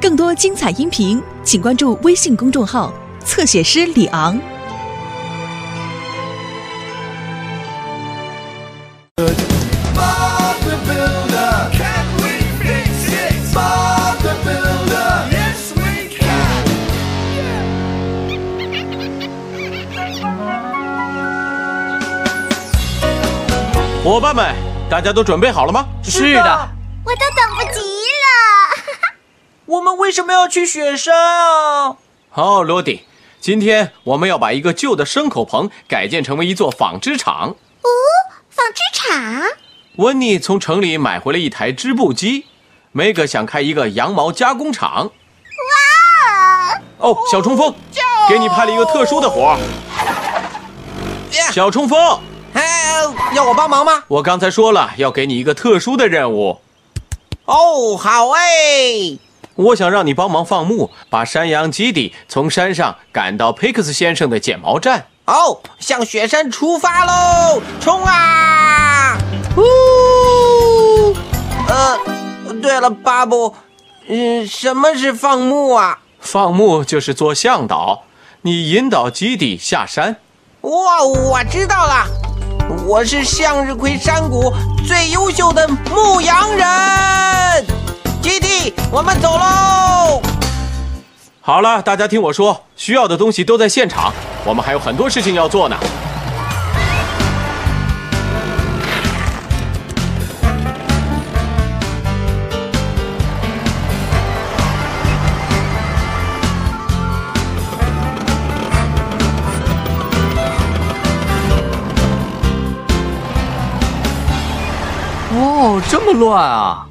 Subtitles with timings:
[0.00, 2.92] 更多精彩音频请关注微信公众号，
[3.24, 4.38] 侧写师李昂。
[24.04, 24.54] 伙伴们，
[24.90, 25.86] 大家都准备好了吗？
[26.02, 26.68] 是的。
[27.04, 27.93] 我都等不及。
[29.66, 31.96] 我们为什么要去雪山啊？
[32.30, 33.04] 好，罗迪，
[33.40, 37.56] 今天我们要把一个旧的牲口棚改建成为一座纺织厂。
[37.80, 37.88] 哦
[38.50, 39.42] 纺织厂？
[39.96, 42.44] 温妮从城里买回了一台织布机，
[42.92, 45.06] 梅格想开一个羊毛加工厂。
[45.06, 46.80] 哇！
[46.98, 47.74] 哦，小冲锋，
[48.28, 49.58] 给你派了一个特殊的活儿。
[51.50, 52.20] 小冲锋，
[52.52, 53.02] 哎，
[53.34, 54.04] 要我帮忙吗？
[54.08, 56.60] 我刚才说了，要给你一个特殊的任务。
[57.46, 59.18] 哦，好哎。
[59.56, 65.06] 我想让你帮忙放牧，把山羊基地从山上赶到佩克斯先生的剪毛站。
[65.26, 67.62] 哦，向雪山出发喽！
[67.80, 69.16] 冲啊！
[69.56, 71.16] 呜！
[71.68, 71.98] 呃，
[72.60, 73.54] 对了，巴布，
[74.08, 76.00] 嗯，什么是放牧啊？
[76.20, 78.02] 放牧就是做向导，
[78.42, 80.16] 你引导基地下山。
[80.62, 82.06] 哇，我知道了，
[82.86, 84.52] 我是向日葵山谷
[84.86, 87.83] 最优秀的牧羊人。
[88.24, 90.22] 基地，我们走喽！
[91.42, 94.14] 好了，大家听我说，需要的东西都在现场，
[94.46, 95.76] 我们还有很多事情要做呢。
[115.36, 116.83] 哦，这么乱啊！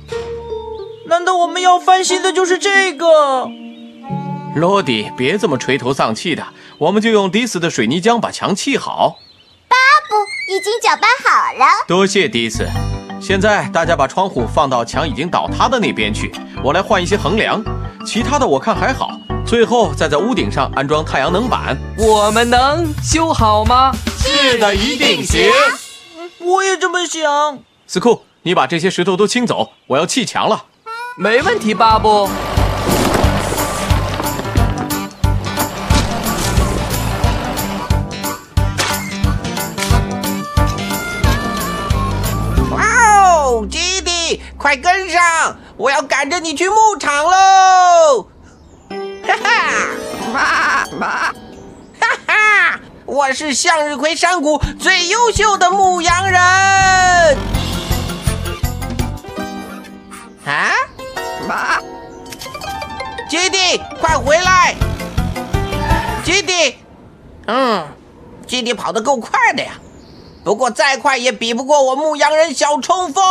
[1.44, 3.50] 我们要翻新的就是这个？
[4.56, 6.44] 罗迪，别这么垂头丧气的，
[6.78, 9.20] 我们就用迪斯的水泥浆把墙砌好。
[9.68, 9.76] 巴
[10.08, 10.16] 布，
[10.54, 11.66] 已经搅拌好了。
[11.86, 12.66] 多谢迪斯。
[13.22, 16.32] 现在大家把窗户放到墙已经倒塌的那边去，
[16.64, 17.62] 我来换一些横梁，
[18.06, 19.12] 其他的我看还好。
[19.46, 21.78] 最后再在屋顶上安装太阳能板。
[21.98, 23.92] 我们能修好吗？
[24.18, 25.50] 是的，一定行。
[26.40, 27.60] 我也这么想。
[27.86, 30.68] 斯库，你把这些石头都清走，我要砌墙了。
[31.16, 32.28] 没问题，巴布。
[42.72, 42.84] 哇
[43.16, 45.56] 哦，基地，快跟上！
[45.78, 48.28] 我要赶着你去牧场喽！
[49.26, 49.56] 哈哈，
[50.34, 51.34] 妈妈，哈
[52.26, 56.42] 哈，我是向日葵山谷最优秀的牧羊人。
[60.46, 60.74] 啊，
[61.48, 61.80] 妈，
[63.30, 64.76] 基地，快回来！
[66.24, 66.78] 基地，
[67.48, 67.88] 嗯，
[68.48, 69.74] 基地跑得够快的呀。
[70.44, 73.24] 不过再快也比不过我牧羊人小冲锋。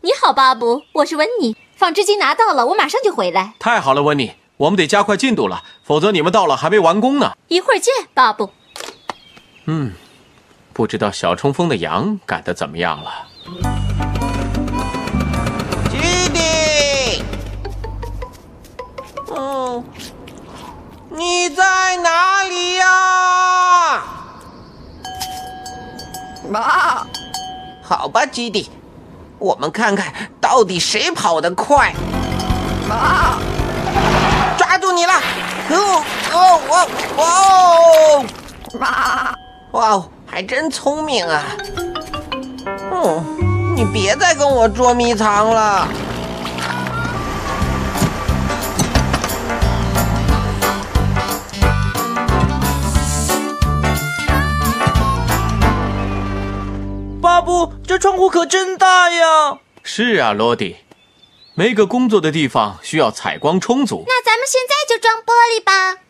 [0.00, 1.56] 你好，巴布，我是温妮。
[1.76, 3.54] 纺织机拿到了，我马上就回来。
[3.58, 7.36] 太好了，温妮，我们得加快进度了，否则你们到了还没完工呢。
[7.48, 8.50] 一会儿见，巴布。
[9.66, 9.92] 嗯，
[10.72, 13.26] 不知道小冲锋的羊赶得怎么样了。
[15.90, 15.98] 基
[16.32, 17.22] 地，
[19.36, 19.84] 嗯，
[21.10, 24.02] 你在哪里呀？
[26.48, 27.06] 妈，
[27.82, 28.70] 好吧，基地，
[29.38, 31.92] 我们看看到底谁跑得快。
[32.88, 33.45] 妈，抓住
[34.96, 35.12] 你了！
[35.68, 36.02] 哦
[36.32, 38.26] 哦哦哦！
[38.80, 39.34] 哇，
[39.72, 41.42] 哇哦，还真聪明啊！
[42.90, 45.86] 嗯，你别再跟我捉迷藏了。
[57.20, 59.58] 巴布，这窗户可真大呀！
[59.82, 60.76] 是啊，罗迪，
[61.54, 64.04] 每个工作的地方需要采光充足。
[64.06, 66.00] 那咱们现在就装玻璃吧。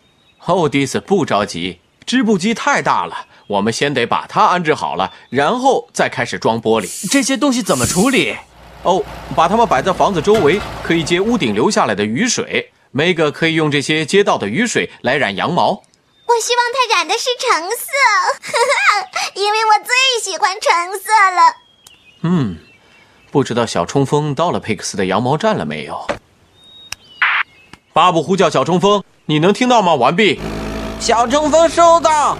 [0.44, 7.10] 哦，迪斯，不着急，织布机太大了，我们先得把它安置好了，然后再开始装玻璃。
[7.10, 8.36] 这些东西怎么处理？
[8.82, 9.02] 哦，
[9.34, 12.70] 把它们摆在房子周围，可以接屋顶流下来的雨水。
[12.90, 15.70] 梅格可以用这些街道的雨水来染羊毛。
[15.70, 21.56] 我希望它染的是橙色， 因为我最喜欢橙色了。
[22.22, 22.58] 嗯，
[23.30, 26.06] 不知道小冲锋到了佩克斯的羊毛站了没有？
[27.96, 29.94] 巴布呼叫小冲锋，你能听到吗？
[29.94, 30.38] 完毕。
[31.00, 32.36] 小冲锋收到。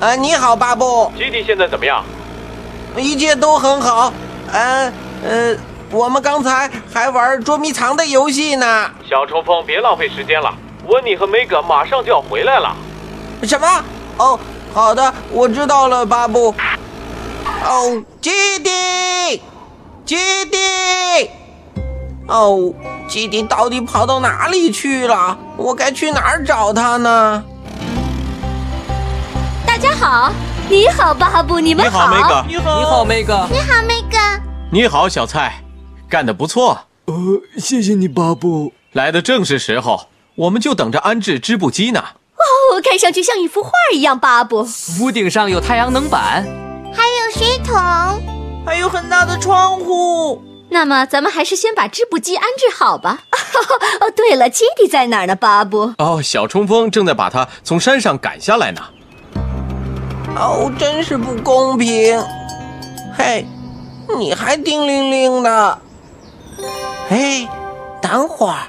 [0.00, 2.04] 呃，你好，巴布，基地现在怎么样？
[2.98, 4.12] 一切都很好。
[4.52, 4.92] 呃
[5.26, 5.56] 呃，
[5.90, 8.90] 我们刚才还玩捉迷藏的游戏呢。
[9.08, 10.52] 小冲锋，别浪费时间了，
[10.86, 12.76] 温妮和梅格马上就要回来了。
[13.44, 13.66] 什么？
[14.18, 14.38] 哦，
[14.74, 16.54] 好的，我知道了，巴布。
[17.64, 18.30] 哦，基
[18.62, 19.40] 地，
[20.04, 20.16] 基
[20.50, 21.30] 地。
[22.28, 22.74] 哦，
[23.12, 25.36] 基地到底跑到哪里去了？
[25.58, 27.44] 我该去哪儿找他呢？
[29.66, 30.32] 大家好，
[30.70, 32.66] 你好，巴布，你们好你好，梅格。
[32.72, 33.46] 你好，梅格。
[33.52, 34.16] 你好，梅格。
[34.70, 35.62] 你好，小蔡，
[36.08, 37.14] 干得不错，呃，
[37.58, 38.72] 谢谢你，巴布。
[38.92, 40.06] 来的正是时候，
[40.36, 42.00] 我们就等着安置织布机呢。
[42.00, 44.66] 哦，看上去像一幅画一样，巴布。
[45.02, 46.46] 屋顶上有太阳能板，
[46.94, 47.76] 还有水桶。
[48.64, 50.42] 还有很大的窗户。
[50.72, 53.24] 那么咱们还是先把织布机安置好吧。
[54.00, 55.92] 哦，对了，基地在哪儿呢，巴布？
[55.98, 58.80] 哦，小冲锋正在把它从山上赶下来呢。
[60.34, 62.18] 哦，真是不公平！
[63.16, 63.46] 嘿，
[64.18, 65.78] 你还叮铃铃的。
[67.08, 67.46] 嘿，
[68.00, 68.68] 等会儿，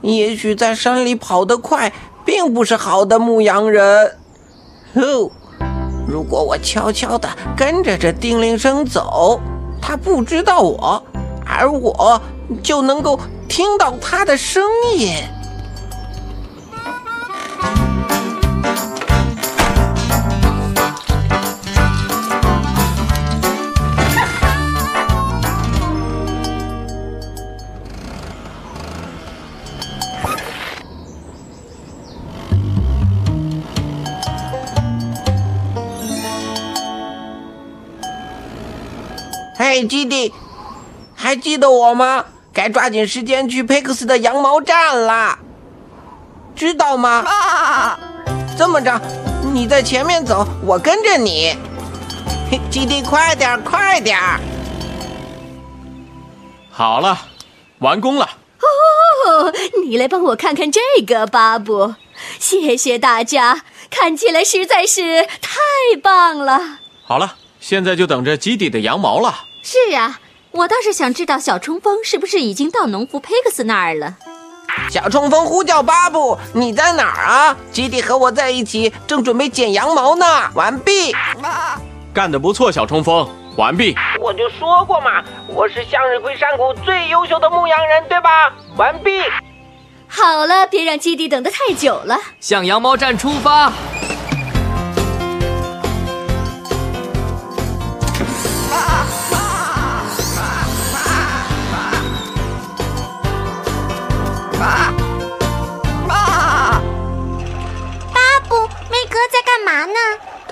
[0.00, 1.92] 也许在山里跑得快，
[2.24, 4.18] 并不是好的牧羊人。
[4.94, 5.30] 哦，
[6.08, 9.40] 如果我悄悄地跟着这叮铃声走，
[9.82, 11.02] 他不知道我，
[11.44, 12.22] 而我
[12.62, 13.18] 就能够
[13.48, 14.62] 听到他的声
[14.96, 15.16] 音。
[39.74, 40.34] 嘿，基地，
[41.14, 42.26] 还记得我吗？
[42.52, 45.38] 该抓紧时间去佩克斯的羊毛站了，
[46.54, 47.24] 知道吗？
[47.26, 47.98] 啊
[48.58, 49.00] 这么着，
[49.54, 51.56] 你在前面走，我跟着你。
[52.50, 54.18] 嘿基地，快点，快点！
[56.70, 57.18] 好了，
[57.78, 58.26] 完工了。
[58.26, 59.50] 哦，
[59.86, 61.94] 你来帮我看看这个，巴布。
[62.38, 65.56] 谢谢大家，看起来实在是太
[66.02, 66.60] 棒了。
[67.04, 69.34] 好了，现在就等着基地的羊毛了。
[69.62, 70.18] 是啊，
[70.50, 74.16] 我倒是想知道小冲锋是不是已经到农夫佩克斯那儿了。
[74.90, 77.56] 小冲锋呼叫巴布，你在哪儿啊？
[77.70, 80.26] 基地和我在一起，正准备剪羊毛呢。
[80.54, 81.14] 完毕。
[82.12, 83.94] 干得不错，小冲锋，完毕。
[84.20, 88.52] 我就说过嘛，我是向日葵山谷最优秀的牧羊人，对吧？
[88.76, 89.10] 完毕。
[90.08, 92.18] 好了，别让基地等得太久了。
[92.40, 93.72] 向羊毛站出发。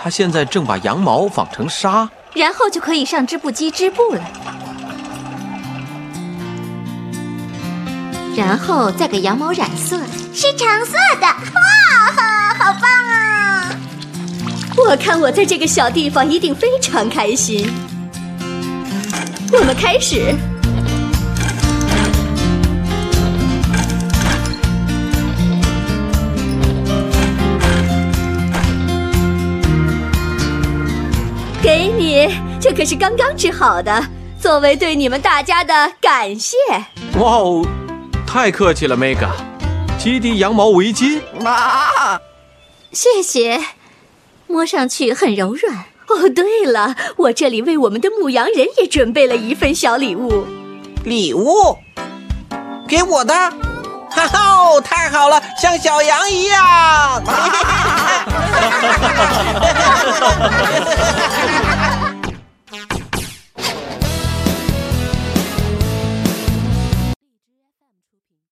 [0.02, 2.08] 他现在正把羊毛纺成纱。
[2.32, 4.23] 然后就可以上织布机织布了。
[8.37, 9.99] 然后再给羊毛染色。
[10.32, 11.26] 是橙色的。
[11.26, 13.73] 哇，好棒啊！
[14.76, 17.70] 我看我在这个小地方一定非常开心。
[19.52, 20.35] 我们开始。
[32.61, 34.05] 这可是刚刚治好的，
[34.38, 36.57] 作为对你们大家的感谢。
[37.19, 37.67] 哇哦，
[38.26, 39.31] 太客气了，Mega。
[39.99, 41.23] 基地羊毛围巾。
[41.43, 42.21] 啊，
[42.93, 43.59] 谢谢，
[44.47, 45.75] 摸上去很柔软。
[46.09, 50.47] 哦，对了，我这里为我们的牧羊人也准备了一份小礼物。
[51.05, 51.79] 礼物？
[52.87, 53.33] 给我的？
[54.11, 56.61] 哈哈，太好了，像小羊一样。
[56.61, 58.26] 哈哈哈哈
[59.00, 59.17] 哈
[61.62, 61.79] 哈！